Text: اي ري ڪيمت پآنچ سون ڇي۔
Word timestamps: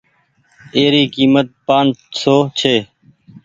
اي 0.75 0.83
ري 0.93 1.03
ڪيمت 1.15 1.47
پآنچ 1.67 1.93
سون 2.21 2.41
ڇي۔ 2.57 2.75